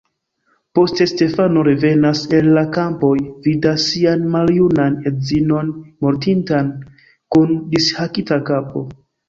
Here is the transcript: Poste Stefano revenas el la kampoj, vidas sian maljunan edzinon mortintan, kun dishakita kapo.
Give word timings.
Poste 0.73 1.05
Stefano 1.09 1.59
revenas 1.67 2.21
el 2.37 2.49
la 2.55 2.63
kampoj, 2.77 3.11
vidas 3.49 3.85
sian 3.91 4.25
maljunan 4.37 4.97
edzinon 5.13 5.71
mortintan, 6.09 6.75
kun 7.37 7.57
dishakita 7.77 8.45
kapo. 8.53 8.87